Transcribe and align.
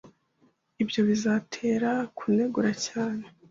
Ibyo 0.83 1.01
bizatera 1.09 1.91
kunegura 2.17 2.71
cyane. 2.87 3.25